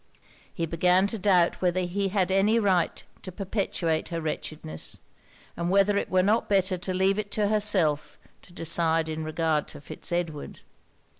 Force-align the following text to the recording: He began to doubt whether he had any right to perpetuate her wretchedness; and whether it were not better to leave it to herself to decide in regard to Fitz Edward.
He 0.51 0.65
began 0.65 1.05
to 1.05 1.19
doubt 1.19 1.61
whether 1.61 1.81
he 1.81 2.07
had 2.07 2.31
any 2.31 2.57
right 2.57 3.03
to 3.21 3.31
perpetuate 3.31 4.09
her 4.09 4.19
wretchedness; 4.19 4.99
and 5.55 5.69
whether 5.69 5.95
it 5.95 6.09
were 6.09 6.23
not 6.23 6.49
better 6.49 6.75
to 6.75 6.91
leave 6.91 7.19
it 7.19 7.29
to 7.33 7.49
herself 7.49 8.17
to 8.41 8.51
decide 8.51 9.07
in 9.07 9.23
regard 9.23 9.67
to 9.67 9.79
Fitz 9.79 10.11
Edward. 10.11 10.61